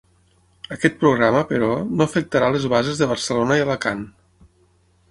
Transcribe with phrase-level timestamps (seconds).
[0.75, 1.69] Aquest programa, però,
[1.99, 4.05] no afectarà les bases de Barcelona i Alacant.